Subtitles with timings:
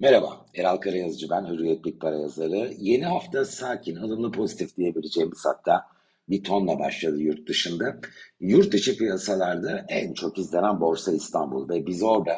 [0.00, 2.72] Merhaba, Eral Karayazıcı ben, Hürriyet Para yazarı.
[2.78, 5.86] Yeni hafta sakin, ılımlı pozitif diyebileceğimiz hatta
[6.28, 8.00] bir tonla başladı yurt dışında.
[8.40, 12.32] Yurt dışı piyasalarda en çok izlenen Borsa İstanbul ve biz orada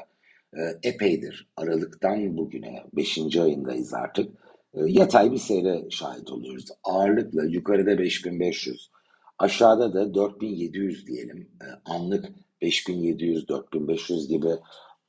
[0.55, 3.37] e, epeydir Aralık'tan bugüne 5.
[3.37, 4.33] ayındayız artık.
[4.75, 6.65] E, yatay bir seyre şahit oluyoruz.
[6.85, 8.91] Ağırlıkla yukarıda 5500,
[9.39, 11.49] aşağıda da 4700 diyelim.
[11.63, 12.25] E, anlık
[12.63, 14.49] 5700-4500 gibi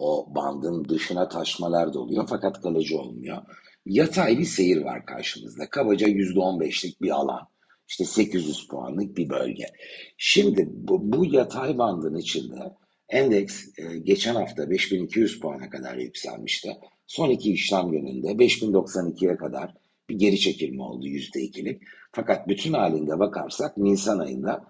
[0.01, 3.37] o bandın dışına taşmalar da oluyor fakat kalıcı olmuyor.
[3.85, 5.69] Yatay bir seyir var karşımızda.
[5.69, 7.47] Kabaca %15'lik bir alan.
[7.87, 9.65] İşte 800 puanlık bir bölge.
[10.17, 12.75] Şimdi bu, bu yatay bandın içinde
[13.09, 16.77] endeks e, geçen hafta 5200 puana kadar yükselmişti.
[17.07, 19.73] Son iki işlem gününde 5092'ye kadar
[20.09, 21.81] bir geri çekilme oldu %2'lik.
[22.11, 24.63] Fakat bütün halinde bakarsak Nisan ayında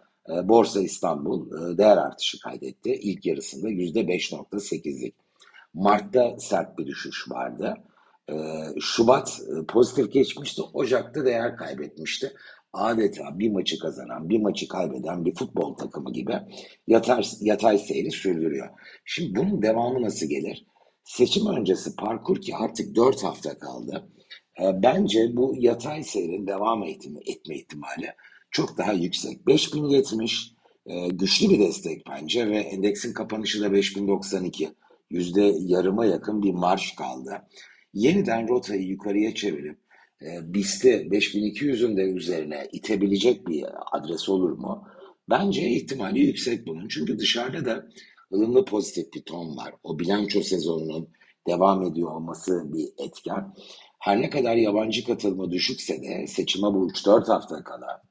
[0.44, 2.94] Borsa İstanbul e, değer artışı kaydetti.
[2.94, 5.16] İlk yarısında %5.8'lik.
[5.74, 7.78] Mart'ta sert bir düşüş vardı.
[8.30, 8.36] E,
[8.80, 10.62] Şubat pozitif geçmişti.
[10.74, 12.34] Ocak'ta değer kaybetmişti.
[12.74, 16.34] Adeta bir maçı kazanan, bir maçı kaybeden bir futbol takımı gibi
[16.88, 18.70] yatay, yatay seyri sürdürüyor.
[19.06, 20.66] Şimdi bunun devamı nasıl gelir?
[21.04, 24.10] Seçim öncesi parkur ki artık 4 hafta kaldı.
[24.60, 28.14] Bence bu yatay seyrin devam etme ihtimali
[28.52, 29.48] çok daha yüksek.
[29.48, 30.54] 5070
[30.86, 34.70] e, güçlü bir destek bence ve endeksin kapanışı da 5092.
[35.10, 37.48] Yüzde yarıma yakın bir marş kaldı.
[37.94, 39.78] Yeniden rotayı yukarıya çevirip
[40.22, 44.88] e, BIST'i 5200'ün de üzerine itebilecek bir adres olur mu?
[45.30, 46.88] Bence ihtimali yüksek bunun.
[46.88, 47.90] Çünkü dışarıda da
[48.34, 49.74] ılımlı pozitif bir ton var.
[49.84, 51.10] O bilanço sezonunun
[51.48, 53.54] devam ediyor olması bir etken.
[54.00, 58.11] Her ne kadar yabancı katılımı düşükse de seçime bu 3-4 hafta kala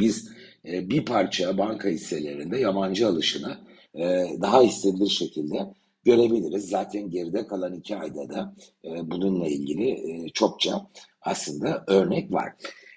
[0.00, 0.28] biz
[0.64, 3.58] e, bir parça banka hisselerinde yabancı alışını
[3.94, 4.04] e,
[4.40, 5.56] daha hissedilir şekilde
[6.04, 6.68] görebiliriz.
[6.68, 12.52] Zaten geride kalan iki ayda da e, bununla ilgili e, çokça aslında örnek var.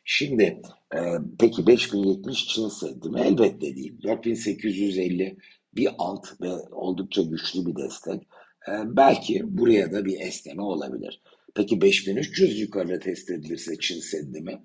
[0.06, 0.62] Şimdi
[0.96, 1.00] e,
[1.40, 3.22] peki 5070 Çin Seddi mi?
[3.22, 4.02] Elbette değil.
[4.04, 5.38] 4850
[5.76, 8.22] bir alt ve oldukça güçlü bir destek.
[8.68, 11.22] E, belki buraya da bir esneme olabilir.
[11.56, 14.62] Peki 5300 yukarıda test edilirse Çin Seddi mi?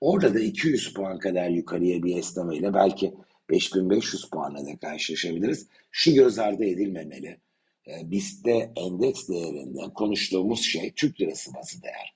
[0.00, 3.14] Orada da 200 puan kadar yukarıya bir esnemeyle belki
[3.50, 5.66] 5500 puanla da karşılaşabiliriz.
[5.90, 7.40] Şu göz ardı edilmemeli.
[7.86, 12.14] E, BIST'te endeks değerinde konuştuğumuz şey Türk lirası bazı değer.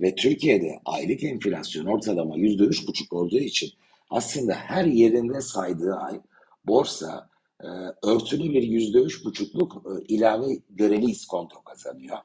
[0.00, 3.70] Ve Türkiye'de aylık enflasyon ortalama %3,5 olduğu için
[4.10, 6.20] aslında her yerinde saydığı ay
[6.64, 7.66] borsa e,
[8.02, 12.18] örtülü bir %3,5'luk e, ilave göreli iskonto kazanıyor.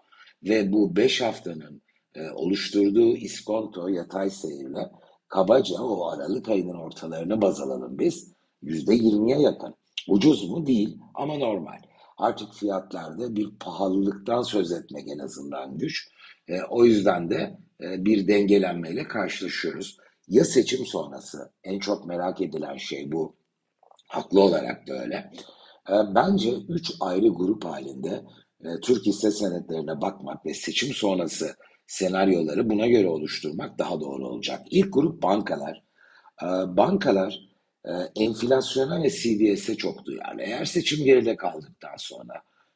[0.43, 1.81] Ve bu 5 haftanın
[2.15, 4.91] e, oluşturduğu iskonto yatay seyirle
[5.27, 8.33] kabaca o Aralık ayının ortalarını baz alalım biz.
[8.63, 9.75] %20'ye yakın.
[10.07, 10.67] Ucuz mu?
[10.67, 11.77] Değil ama normal.
[12.17, 16.09] Artık fiyatlarda bir pahalılıktan söz etmek en azından güç.
[16.47, 19.97] E, o yüzden de e, bir dengelenmeyle karşılaşıyoruz.
[20.27, 23.35] Ya seçim sonrası en çok merak edilen şey bu.
[24.07, 25.31] Haklı olarak da öyle.
[25.89, 28.25] E, bence üç ayrı grup halinde
[28.63, 31.55] e, Türk hisse senetlerine bakmak ve seçim sonrası
[31.87, 34.61] senaryoları buna göre oluşturmak daha doğru olacak.
[34.69, 35.83] İlk grup bankalar.
[36.43, 36.45] Ee,
[36.77, 37.51] bankalar
[37.85, 40.41] e, enflasyona ve CDS'e çok duyarlı.
[40.41, 42.33] Eğer seçim geride kaldıktan sonra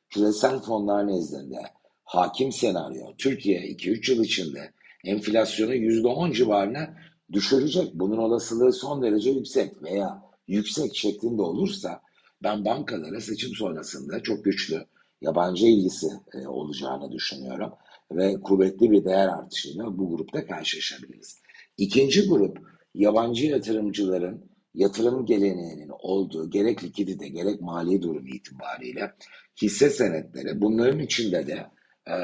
[0.10, 1.58] küresel fonlar nezdinde
[2.04, 4.72] hakim senaryo Türkiye 2-3 yıl içinde
[5.04, 6.98] enflasyonu %10 civarına
[7.32, 7.94] düşürecek.
[7.94, 12.02] Bunun olasılığı son derece yüksek veya yüksek şeklinde olursa
[12.44, 14.86] ben bankalara seçim sonrasında çok güçlü
[15.22, 17.74] yabancı ilgisi e, olacağını düşünüyorum
[18.12, 21.42] ve kuvvetli bir değer artışıyla bu grupta karşılaşabiliriz.
[21.78, 22.58] İkinci grup
[22.94, 29.14] yabancı yatırımcıların yatırım geleneğinin olduğu gerek likidite gerek mali durum itibariyle
[29.62, 31.66] hisse senetleri bunların içinde de
[32.08, 32.16] e,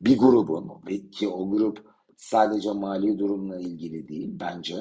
[0.00, 1.84] bir grubun ki o grup
[2.16, 4.74] sadece mali durumla ilgili değil bence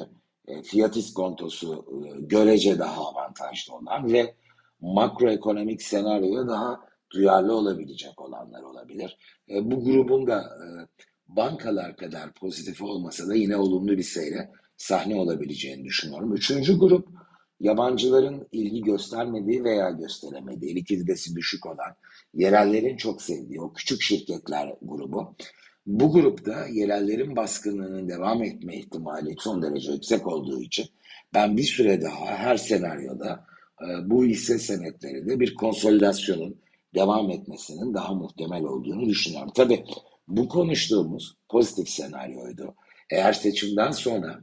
[0.48, 4.36] e, fiyat iskontosu e, görece daha avantajlı olan ve
[4.82, 6.80] makroekonomik senaryoya daha
[7.12, 9.18] duyarlı olabilecek olanlar olabilir.
[9.50, 10.66] E, bu grubun da e,
[11.28, 16.34] bankalar kadar pozitif olmasa da yine olumlu bir seyre sahne olabileceğini düşünüyorum.
[16.34, 17.08] Üçüncü grup
[17.60, 21.96] yabancıların ilgi göstermediği veya gösteremediği, likiditesi düşük olan,
[22.34, 25.36] yerellerin çok sevdiği o küçük şirketler grubu.
[25.86, 30.86] Bu grupta yerellerin baskınlığının devam etme ihtimali son derece yüksek olduğu için
[31.34, 33.46] ben bir süre daha her senaryoda
[33.82, 36.62] e, bu hisse senetlerinde bir konsolidasyonun
[36.98, 39.52] devam etmesinin daha muhtemel olduğunu düşünüyorum.
[39.56, 39.86] Tabii
[40.28, 42.76] bu konuştuğumuz pozitif senaryoydu.
[43.12, 44.40] Eğer seçimden sonra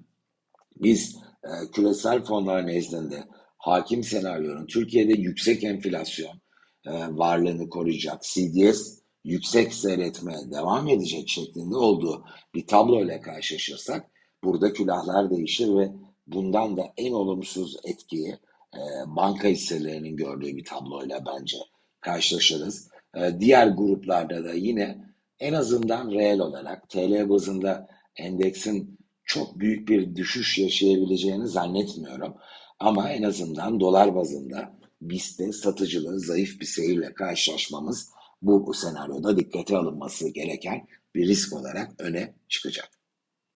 [0.77, 3.25] biz e, küresel fonlar nezdinde
[3.59, 6.41] hakim senaryonun Türkiye'de yüksek enflasyon
[6.87, 12.25] e, varlığını koruyacak, CDS yüksek seyretmeye devam edecek şeklinde olduğu
[12.55, 14.11] bir tabloyla karşılaşırsak
[14.45, 15.93] burada külahlar değişir ve
[16.27, 18.39] bundan da en olumsuz etkiyi
[18.75, 21.57] e, banka hisselerinin gördüğü bir tabloyla bence
[22.05, 22.89] karşılaşırız.
[23.17, 24.99] E, diğer gruplarda da yine
[25.39, 32.35] en azından reel olarak TL bazında endeksin çok büyük bir düşüş yaşayabileceğini zannetmiyorum.
[32.79, 38.11] Ama en azından dolar bazında BIST'te satıcılığı zayıf bir seyirle karşılaşmamız
[38.43, 43.04] bu senaryoda dikkate alınması gereken bir risk olarak öne çıkacak.